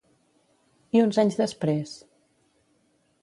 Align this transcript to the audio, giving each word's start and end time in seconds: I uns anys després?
I 0.95 1.01
uns 1.03 1.19
anys 1.25 1.37
després? 1.43 1.93